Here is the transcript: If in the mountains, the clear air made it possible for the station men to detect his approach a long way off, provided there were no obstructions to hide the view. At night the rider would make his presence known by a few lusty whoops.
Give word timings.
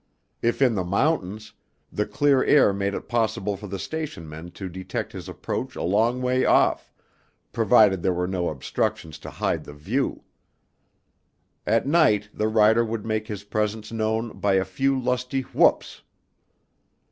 If 0.41 0.63
in 0.63 0.73
the 0.73 0.83
mountains, 0.83 1.53
the 1.93 2.07
clear 2.07 2.43
air 2.43 2.73
made 2.73 2.95
it 2.95 3.07
possible 3.07 3.55
for 3.55 3.67
the 3.67 3.77
station 3.77 4.27
men 4.27 4.49
to 4.53 4.67
detect 4.67 5.11
his 5.13 5.29
approach 5.29 5.75
a 5.75 5.83
long 5.83 6.23
way 6.23 6.43
off, 6.43 6.91
provided 7.53 8.01
there 8.01 8.11
were 8.11 8.25
no 8.27 8.49
obstructions 8.49 9.19
to 9.19 9.29
hide 9.29 9.63
the 9.63 9.73
view. 9.75 10.23
At 11.67 11.85
night 11.85 12.29
the 12.33 12.47
rider 12.47 12.83
would 12.83 13.05
make 13.05 13.27
his 13.27 13.43
presence 13.43 13.91
known 13.91 14.39
by 14.39 14.53
a 14.55 14.65
few 14.65 14.99
lusty 14.99 15.41
whoops. 15.43 16.01